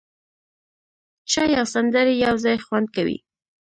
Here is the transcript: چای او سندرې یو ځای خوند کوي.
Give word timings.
چای 1.31 1.51
او 1.59 1.65
سندرې 1.73 2.13
یو 2.25 2.35
ځای 2.43 2.57
خوند 2.65 2.87
کوي. 2.95 3.17